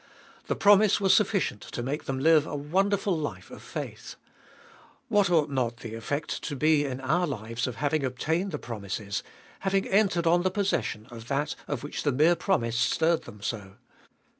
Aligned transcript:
The 0.47 0.55
promise 0.55 0.99
was 0.99 1.13
sufficient 1.13 1.61
to 1.61 1.83
make 1.83 2.05
them 2.05 2.17
live 2.19 2.47
a 2.47 2.55
wonderful 2.55 3.15
life 3.15 3.51
of 3.51 3.61
faith. 3.61 4.15
What 5.09 5.29
ought 5.29 5.51
not 5.51 5.77
the 5.77 5.93
effect 5.93 6.41
to 6.41 6.55
be 6.55 6.85
in 6.85 6.99
our 7.01 7.27
lives 7.27 7.67
of 7.67 7.75
having 7.75 8.03
obtained 8.03 8.49
the 8.51 8.57
promises, 8.57 9.21
having 9.59 9.85
entered 9.87 10.25
on 10.25 10.41
the 10.41 10.49
possession 10.49 11.05
of 11.11 11.27
that 11.27 11.53
of 11.67 11.83
which 11.83 12.01
the 12.01 12.11
mere 12.11 12.35
promise 12.35 12.77
stirred 12.77 13.25
them 13.25 13.43
so 13.43 13.73